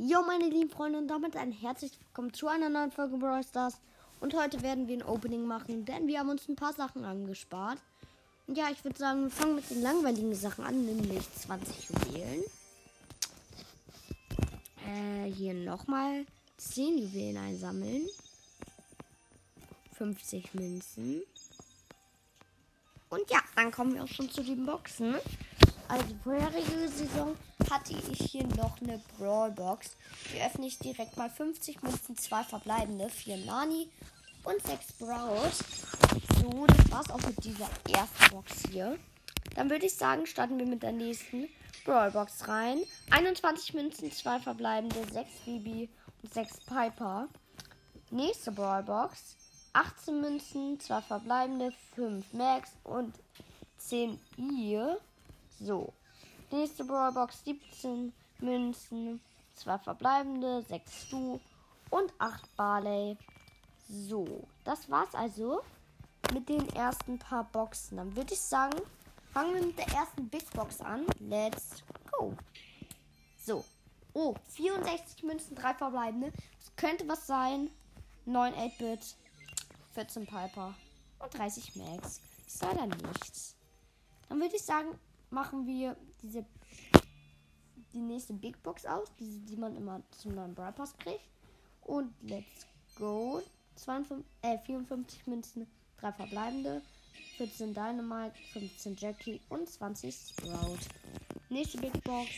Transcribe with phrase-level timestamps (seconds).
[0.00, 3.80] Jo, meine lieben Freunde, und damit ein herzliches Willkommen zu einer neuen Folge Brawl Stars.
[4.20, 7.80] Und heute werden wir ein Opening machen, denn wir haben uns ein paar Sachen angespart.
[8.46, 12.44] Und ja, ich würde sagen, wir fangen mit den langweiligen Sachen an, nämlich 20 Juwelen.
[14.86, 16.24] Äh, hier nochmal
[16.58, 18.06] 10 Juwelen einsammeln.
[19.94, 21.22] 50 Münzen.
[23.08, 25.16] Und ja, dann kommen wir auch schon zu den Boxen.
[25.88, 27.34] Also vorherige Saison
[27.70, 29.96] hatte ich hier noch eine Brawl Box.
[30.32, 33.88] Die öffne ich direkt mal 50 Münzen, zwei verbleibende, vier Nani
[34.44, 35.52] und sechs Sprout.
[36.40, 38.98] So, das war's auch mit dieser ersten Box hier.
[39.54, 41.48] Dann würde ich sagen, starten wir mit der nächsten
[41.84, 42.78] Brawl Box rein.
[43.10, 45.88] 21 Münzen, zwei verbleibende, sechs Bibi
[46.22, 47.28] und sechs Piper.
[48.10, 49.36] Nächste Brawl Box.
[49.74, 53.14] 18 Münzen, zwei verbleibende, 5 Max und
[53.78, 54.98] 10 Bier.
[55.60, 55.92] So.
[56.50, 59.20] Nächste Brawlbox 17 Münzen,
[59.56, 61.40] 2 verbleibende, 6 Stu
[61.90, 63.18] und 8 Barley.
[63.88, 65.60] So, das war's also
[66.32, 67.98] mit den ersten paar Boxen.
[67.98, 68.78] Dann würde ich sagen,
[69.32, 71.06] fangen wir mit der ersten Big Box an.
[71.20, 71.82] Let's
[72.12, 72.34] go.
[73.44, 73.64] So.
[74.14, 76.32] Oh, 64 Münzen, 3 verbleibende.
[76.32, 77.70] Das könnte was sein.
[78.24, 79.16] 9 8-Bit,
[79.92, 80.74] 14 Piper
[81.18, 82.20] und 30 Max.
[82.46, 83.54] Ist leider nichts.
[84.28, 84.98] Dann würde ich sagen,
[85.30, 86.44] machen wir diese
[87.92, 91.24] die nächste Big Box aus, diese, die man immer zum neuen Brawl Pass kriegt.
[91.82, 93.42] Und let's go.
[93.76, 95.66] 52, äh, 54 Münzen,
[96.00, 96.82] 3 verbleibende,
[97.36, 100.78] 14 Dynamite, 15 Jackie und 20 Sprout.
[101.48, 102.30] Nächste Big Box.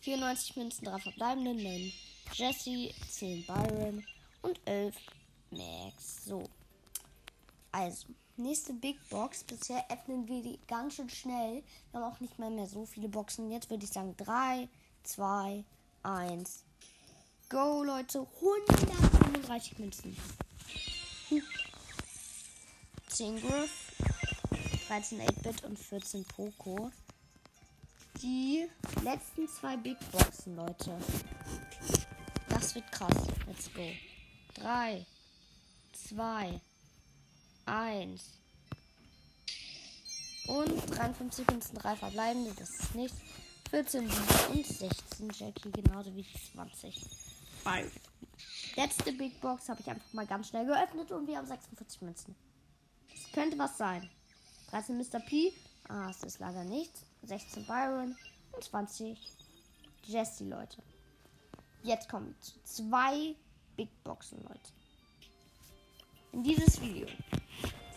[0.00, 1.92] 94 Münzen, 3 verbleibende, 9
[2.32, 4.04] Jesse, 10 Byron
[4.42, 4.96] und 11
[5.50, 6.24] Max.
[6.24, 6.42] So.
[7.70, 9.44] Also, nächste Big Box.
[9.44, 11.62] Bisher öffnen wir die ganz schön schnell.
[11.90, 13.50] Wir haben auch nicht mal mehr so viele Boxen.
[13.50, 14.68] Jetzt würde ich sagen 3,
[15.04, 15.64] 2,
[16.02, 16.64] 1.
[17.48, 18.26] Go, Leute.
[18.40, 20.16] 135 Münzen.
[23.08, 23.92] 10 Griff,
[24.88, 26.90] 13 8-Bit und 14 Poco.
[28.20, 28.68] Die
[29.04, 30.96] letzten zwei Big Boxen, Leute.
[32.48, 33.14] Das wird krass.
[33.46, 33.88] Let's go.
[34.54, 35.06] 3,
[35.92, 36.73] 2, 1.
[40.46, 43.18] Und 53 Münzen, 3 verbleibende, das ist nichts.
[43.70, 47.04] 14 und 16 Jackie, genauso wie 20.
[47.64, 47.90] Bye.
[48.76, 52.36] Letzte Big Box habe ich einfach mal ganz schnell geöffnet und wir haben 46 Münzen.
[53.10, 54.08] Das könnte was sein.
[54.70, 55.20] 13 Mr.
[55.20, 55.52] P.
[55.88, 57.04] Ah, es ist leider nichts.
[57.22, 58.16] 16 Byron
[58.52, 59.18] und 20
[60.04, 60.82] Jesse, Leute.
[61.82, 63.34] Jetzt kommen zwei
[63.76, 64.70] Big Boxen, Leute.
[66.34, 67.06] In dieses Video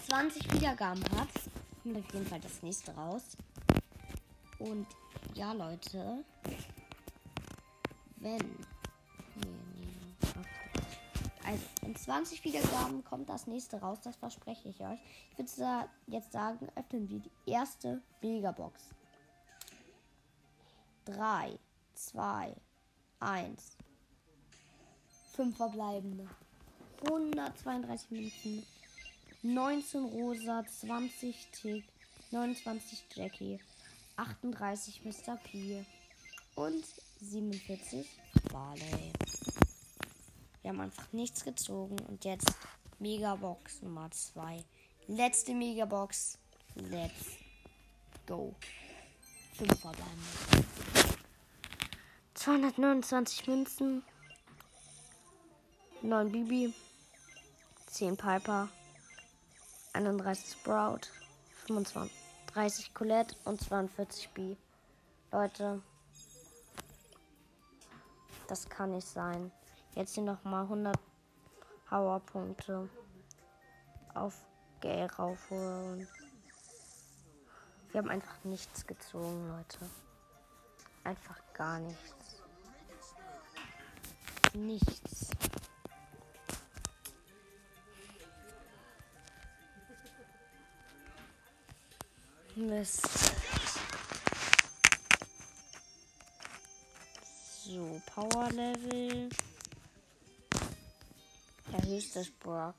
[0.06, 1.28] 20 Wiedergaben hat,
[1.82, 3.36] kommt auf jeden Fall das nächste raus.
[4.60, 4.86] Und
[5.34, 6.24] ja, Leute,
[8.18, 8.38] wenn.
[8.38, 8.44] Nee,
[9.42, 10.36] nee,
[11.44, 15.00] also, in 20 Wiedergaben kommt das nächste raus, das verspreche ich euch.
[15.32, 18.84] Ich würde jetzt sagen, öffnen wir die erste Megabox.
[21.06, 21.58] 3,
[21.96, 22.56] 2,
[23.20, 23.78] 1.
[25.34, 26.30] 5 verbleibende.
[27.04, 28.66] 132 Münzen.
[29.44, 31.84] 19 Rosa, 20 Tick,
[32.32, 33.60] 29 Jackie,
[34.16, 35.38] 38 Mr.
[35.38, 35.86] P
[36.56, 36.84] und
[37.22, 38.08] 47
[38.52, 39.14] Barley.
[40.62, 42.52] Wir haben einfach nichts gezogen und jetzt
[43.00, 44.66] Megabox Nummer 2.
[45.08, 46.40] Letzte Megabox.
[46.76, 47.38] Let's
[48.26, 48.56] go.
[49.54, 50.68] 5 verbleiben.
[52.34, 54.04] 229 Münzen.
[56.02, 56.74] 9 Bibi.
[57.98, 58.70] 10 Piper.
[59.94, 61.10] 31 Sprout,
[61.66, 62.16] 25,
[62.54, 64.56] 30 Colette und 42 B.
[65.32, 65.82] Leute,
[68.48, 69.52] das kann nicht sein.
[69.96, 70.96] Jetzt hier nochmal 100
[71.90, 72.88] Powerpunkte
[74.14, 74.46] auf
[74.80, 76.08] Gale raufholen.
[77.92, 79.90] Wir haben einfach nichts gezogen, Leute.
[81.04, 82.44] Einfach gar nichts.
[84.54, 85.32] Nichts.
[92.58, 93.08] Mist.
[97.64, 99.30] So, Power Level.
[101.72, 102.74] Der höchste ist Brock.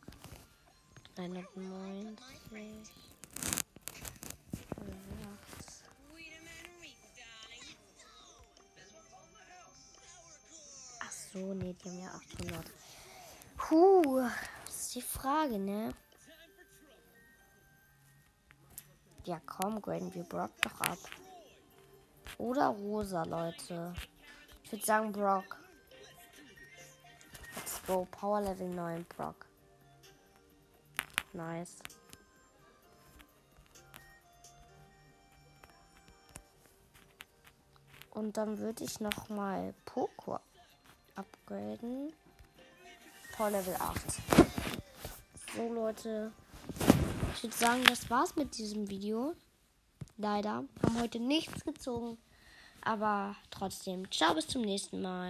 [1.14, 2.18] 390.
[11.00, 12.66] Ach so, nee, die haben ja 800.
[13.56, 14.28] Puh,
[14.66, 15.94] das ist die Frage, ne?
[19.28, 20.96] Ja, komm, graden wir Brock doch ab.
[22.38, 23.92] Oder Rosa, Leute.
[24.64, 25.58] Ich würde sagen Brock.
[27.54, 28.08] Let's go.
[28.10, 29.44] Power Level 9 Brock.
[31.34, 31.76] Nice.
[38.12, 40.40] Und dann würde ich noch mal Poco
[41.16, 42.14] upgraden.
[43.36, 44.00] Power Level 8.
[45.54, 46.32] So Leute.
[47.38, 49.32] Ich würde sagen, das war's mit diesem Video.
[50.16, 52.18] Leider haben heute nichts gezogen.
[52.80, 55.26] Aber trotzdem, ciao, bis zum nächsten Mal.